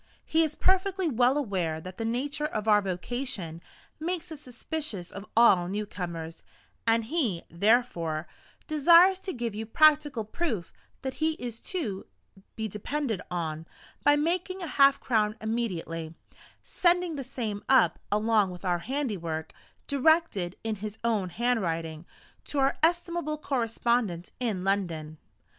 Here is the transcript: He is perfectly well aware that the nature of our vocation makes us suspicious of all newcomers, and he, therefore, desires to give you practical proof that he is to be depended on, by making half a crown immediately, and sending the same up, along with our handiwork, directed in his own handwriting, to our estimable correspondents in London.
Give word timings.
He 0.25 0.41
is 0.41 0.55
perfectly 0.55 1.07
well 1.11 1.37
aware 1.37 1.79
that 1.79 1.97
the 1.97 2.05
nature 2.05 2.47
of 2.47 2.67
our 2.67 2.81
vocation 2.81 3.61
makes 3.99 4.31
us 4.31 4.41
suspicious 4.41 5.11
of 5.11 5.27
all 5.37 5.67
newcomers, 5.67 6.41
and 6.87 7.03
he, 7.05 7.43
therefore, 7.51 8.27
desires 8.65 9.19
to 9.19 9.31
give 9.31 9.53
you 9.53 9.67
practical 9.67 10.25
proof 10.25 10.73
that 11.03 11.13
he 11.21 11.33
is 11.33 11.59
to 11.59 12.07
be 12.55 12.67
depended 12.67 13.21
on, 13.29 13.67
by 14.03 14.15
making 14.15 14.61
half 14.61 14.95
a 14.95 14.99
crown 14.99 15.35
immediately, 15.39 16.07
and 16.07 16.15
sending 16.63 17.15
the 17.15 17.23
same 17.23 17.61
up, 17.69 17.99
along 18.11 18.49
with 18.49 18.65
our 18.65 18.79
handiwork, 18.79 19.53
directed 19.85 20.55
in 20.63 20.77
his 20.77 20.97
own 21.03 21.29
handwriting, 21.29 22.07
to 22.45 22.57
our 22.57 22.75
estimable 22.81 23.37
correspondents 23.37 24.31
in 24.39 24.63
London. 24.63 25.19